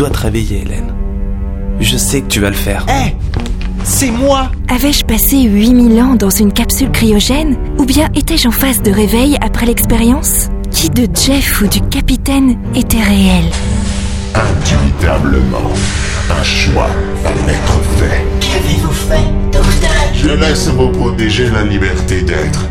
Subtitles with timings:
[0.00, 0.94] dois te réveiller, Hélène.
[1.78, 2.86] Je sais que tu vas le faire.
[2.88, 3.14] Hé
[3.84, 8.80] C'est moi Avais-je passé 8000 ans dans une capsule cryogène Ou bien étais-je en phase
[8.80, 10.48] de réveil après l'expérience?
[10.70, 13.44] Qui de Jeff ou du capitaine était réel?
[14.34, 15.70] Indubitablement,
[16.30, 16.88] un choix
[17.22, 18.24] va être fait.
[18.40, 22.64] Qu'avez-vous fait, docteur Je laisse vos protégés la liberté d'être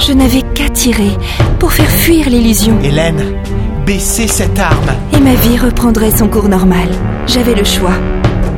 [0.00, 1.10] Je n'avais qu'à tirer
[1.58, 2.78] pour faire fuir l'illusion.
[2.82, 3.36] Hélène,
[3.84, 6.88] baissez cette arme Et ma vie reprendrait son cours normal.
[7.26, 7.92] J'avais le choix.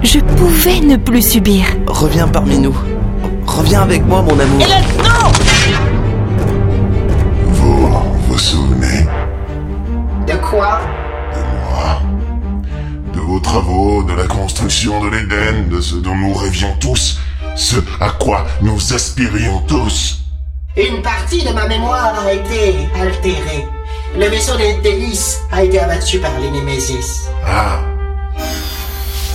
[0.04, 1.64] Je pouvais ne plus subir.
[1.88, 2.76] Reviens parmi nous.
[3.44, 4.60] Reviens avec moi, mon amour.
[4.60, 5.32] Hélène, non
[7.48, 7.88] Vous
[8.28, 9.06] vous souvenez?
[10.28, 10.80] De quoi?
[11.34, 12.02] De moi
[13.14, 17.18] De vos travaux, de la construction de l'Éden, de ce dont nous rêvions tous,
[17.56, 20.21] ce à quoi nous aspirions tous
[20.74, 23.68] Une partie de ma mémoire a été altérée.
[24.18, 27.28] Le vaisseau des délices a été abattu par les Némésis.
[27.46, 27.80] Ah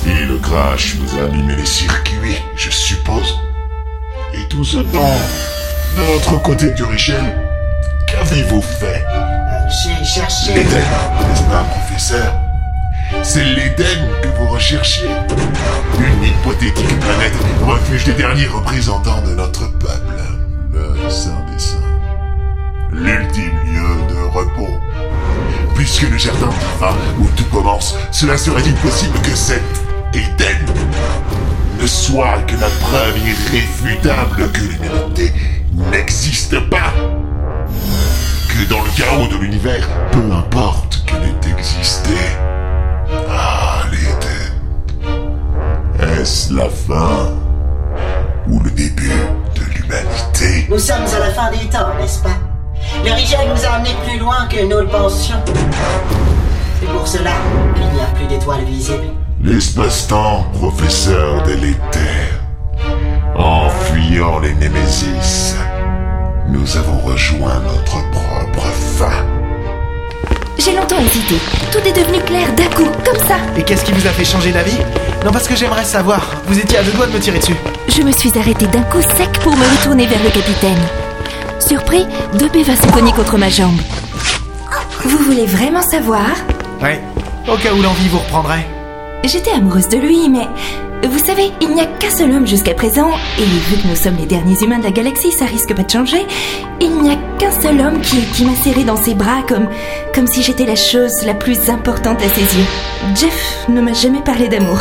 [0.08, 3.38] Et le crash vous a abîmé les circuits, je suppose.
[4.33, 5.15] Et tout ce temps,
[5.95, 7.38] de l'autre côté du Richel,
[8.08, 9.05] qu'avez-vous fait?
[9.69, 10.55] J'ai cherché...
[10.55, 12.33] L'Éden, n'est-ce pas, professeur?
[13.21, 15.09] C'est l'Éden que vous recherchiez.
[15.99, 19.67] Une hypothétique planète, refuge des derniers représentants de notre
[25.88, 29.63] Puisque le jardin divin où tout commence, cela serait-il possible que cet
[30.13, 30.66] Éden
[31.81, 35.31] ne soit que la preuve irréfutable que l'humanité
[35.89, 36.91] n'existe pas
[38.49, 42.17] que dans le chaos de l'univers, peu importe qu'elle ait existé.
[43.30, 44.52] Ah, l'Éden.
[46.19, 47.31] Est-ce la fin
[48.49, 49.09] ou le début
[49.55, 50.67] de l'humanité?
[50.69, 52.46] Nous sommes à la fin des temps, n'est-ce pas?
[53.08, 55.38] Le Rigel nous a amenés plus loin que nous le pensions.
[56.81, 57.31] C'est pour cela
[57.73, 59.14] qu'il n'y a plus d'étoiles visibles.
[59.42, 62.42] L'espace-temps, professeur délétère.
[63.37, 65.55] En fuyant les Némésis,
[66.49, 68.67] nous avons rejoint notre propre
[68.98, 69.23] fin.
[70.58, 71.36] J'ai longtemps hésité.
[71.71, 73.37] Tout est devenu clair d'un coup, comme ça.
[73.55, 74.80] Et qu'est-ce qui vous a fait changer d'avis?
[75.23, 76.36] Non, parce que j'aimerais savoir.
[76.48, 77.55] Vous étiez à deux doigts de me tirer dessus.
[77.87, 81.06] Je me suis arrêtée d'un coup sec pour me retourner vers le capitaine.
[81.67, 82.05] Surpris,
[82.39, 83.78] deux baies se cogner contre ma jambe.
[85.04, 86.30] Vous voulez vraiment savoir?
[86.82, 87.02] Ouais,
[87.45, 88.66] au cas où l'envie vous reprendrait.
[89.26, 90.48] J'étais amoureuse de lui, mais
[91.05, 94.16] vous savez, il n'y a qu'un seul homme jusqu'à présent, et vu que nous sommes
[94.16, 96.26] les derniers humains de la galaxie, ça risque pas de changer.
[96.80, 99.67] Il n'y a qu'un seul homme qui, qui m'a serré dans ses bras comme,
[100.16, 102.66] comme si j'étais la chose la plus importante à ses yeux.
[103.14, 104.80] Jeff ne m'a jamais parlé d'amour.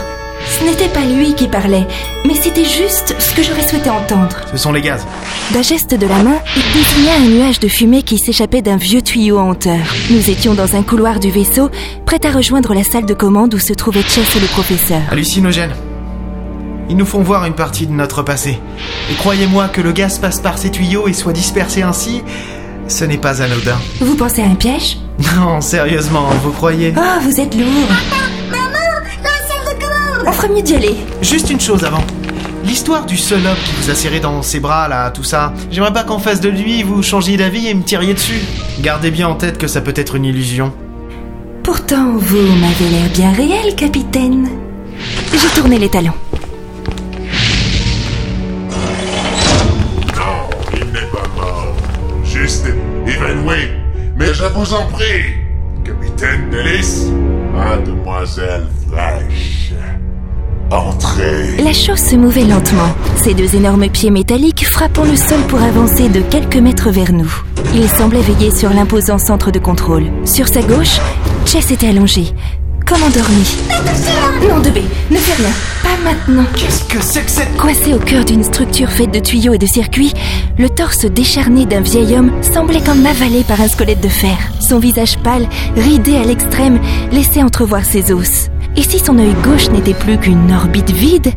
[0.48, 1.86] Ce n'était pas lui qui parlait,
[2.24, 4.36] mais c'était juste ce que j'aurais souhaité entendre.
[4.50, 5.06] Ce sont les gaz.
[5.52, 9.02] D'un geste de la main, il désigna un nuage de fumée qui s'échappait d'un vieux
[9.02, 9.78] tuyau en hauteur.
[10.10, 11.70] Nous étions dans un couloir du vaisseau,
[12.04, 15.02] prêt à rejoindre la salle de commande où se trouvaient Chess et le professeur.
[15.10, 15.72] Hallucinogène.
[16.88, 18.58] Ils nous font voir une partie de notre passé.
[19.10, 22.22] Et croyez-moi que le gaz passe par ces tuyaux et soit dispersé ainsi,
[22.86, 23.76] ce n'est pas anodin.
[24.00, 24.98] Vous pensez à un piège?
[25.36, 26.94] Non, sérieusement, vous croyez?
[26.96, 28.35] Oh, vous êtes lourd
[30.26, 30.96] On ferait mieux d'y aller.
[31.22, 32.02] Juste une chose avant.
[32.64, 35.52] L'histoire du seul homme qui vous a serré dans ses bras, là, tout ça.
[35.70, 38.40] J'aimerais pas qu'en face de lui, vous changiez d'avis et me tiriez dessus.
[38.80, 40.72] Gardez bien en tête que ça peut être une illusion.
[41.62, 44.48] Pourtant, vous m'avez l'air bien réel, capitaine.
[45.32, 46.12] J'ai tourné les talons.
[50.16, 51.74] Non, il n'est pas mort.
[52.24, 52.66] Juste
[53.06, 53.68] évanoui.
[54.16, 55.34] Mais je vous en prie,
[55.84, 57.12] capitaine Delis,
[57.54, 59.72] mademoiselle fraîche,
[60.70, 61.56] entrez.
[61.62, 66.08] La chose se mouvait lentement, ses deux énormes pieds métalliques frappant le sol pour avancer
[66.08, 67.32] de quelques mètres vers nous.
[67.74, 70.04] Il semblait veiller sur l'imposant centre de contrôle.
[70.24, 70.98] Sur sa gauche,
[71.44, 72.34] Chess était allongé,
[72.86, 73.56] comme endormi.
[74.48, 74.78] Non, de B,
[75.10, 76.44] ne fais rien, pas maintenant.
[76.54, 77.56] Qu'est-ce que c'est que cette...
[77.56, 80.12] Coincé au cœur d'une structure faite de tuyaux et de circuits,
[80.58, 84.36] le torse décharné d'un vieil homme semblait comme avalé par un squelette de fer.
[84.60, 86.80] Son visage pâle, ridé à l'extrême,
[87.12, 88.48] laissait entrevoir ses os.
[88.76, 91.32] Et si son œil gauche n'était plus qu'une orbite vide,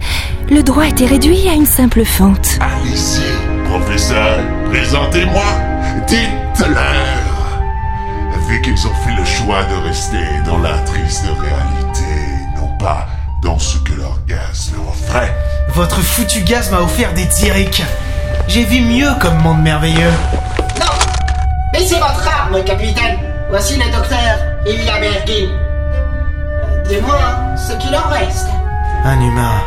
[0.50, 2.60] le droit était réduit à une simple fente.
[2.60, 4.40] Allez-y, professeur,
[4.70, 5.46] présentez-moi,
[6.08, 7.30] dites-leur.
[8.50, 12.10] Vu qu'ils ont fait le choix de rester dans la triste réalité,
[12.58, 13.08] non pas
[13.44, 15.32] dans ce que leur gaz leur offrait.
[15.70, 17.84] Votre foutu gaz m'a offert des Tyrek.
[18.48, 20.12] J'ai vu mieux comme monde merveilleux.
[20.80, 20.88] Non
[21.72, 23.20] Baissez votre arme, capitaine
[23.52, 24.36] Voici le docteur
[24.66, 25.69] Ilya Bergin.
[26.90, 28.48] Du moins, ce qu'il en reste.
[29.06, 29.62] Un humain.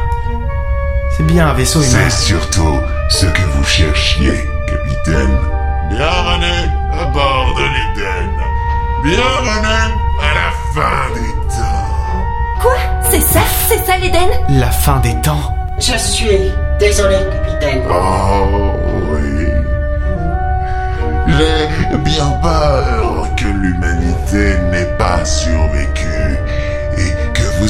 [1.16, 2.08] C'est bien un vaisseau humain.
[2.08, 2.80] C'est surtout
[3.10, 5.38] ce que vous cherchiez, capitaine.
[5.88, 6.68] Bienvenue
[7.00, 8.30] à bord de l'Éden.
[9.04, 12.60] Bienvenue à la fin des temps.
[12.60, 12.78] Quoi?
[13.08, 13.42] C'est ça?
[13.68, 14.28] C'est ça l'Éden?
[14.48, 15.54] La fin des temps.
[15.78, 17.82] Je suis désolé, capitaine.
[17.88, 18.72] Oh
[19.12, 19.46] oui.
[21.28, 22.51] J'ai bien peur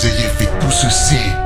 [0.02, 1.41] vous ayez fait tout ceci